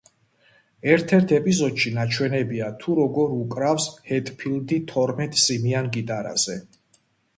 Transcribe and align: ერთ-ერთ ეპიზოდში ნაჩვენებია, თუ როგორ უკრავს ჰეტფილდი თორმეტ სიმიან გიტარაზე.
ერთ-ერთ 0.93 1.33
ეპიზოდში 1.37 1.91
ნაჩვენებია, 1.97 2.69
თუ 2.83 2.95
როგორ 3.01 3.35
უკრავს 3.43 3.85
ჰეტფილდი 4.09 4.81
თორმეტ 4.93 5.41
სიმიან 5.43 5.93
გიტარაზე. 5.99 6.61